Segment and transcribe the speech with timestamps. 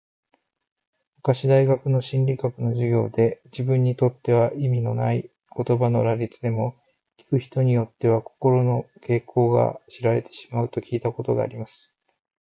[1.17, 6.75] 昔大学の心理学の授業で、自分にとっては意味のない言葉の羅列でも、
[7.19, 11.93] 聞く人によっては、心の傾向が知られてしまうと聞いたことがあります。